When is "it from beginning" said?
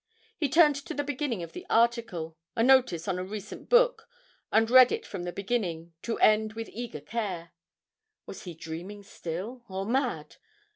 4.91-5.93